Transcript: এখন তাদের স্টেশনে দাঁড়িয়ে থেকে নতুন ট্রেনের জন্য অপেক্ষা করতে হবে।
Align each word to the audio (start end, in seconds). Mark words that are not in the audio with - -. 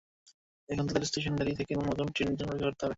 এখন 0.69 0.85
তাদের 0.87 1.03
স্টেশনে 1.03 1.37
দাঁড়িয়ে 1.37 1.57
থেকে 1.57 1.73
নতুন 1.81 2.07
ট্রেনের 2.07 2.35
জন্য 2.37 2.49
অপেক্ষা 2.49 2.67
করতে 2.67 2.83
হবে। 2.83 2.89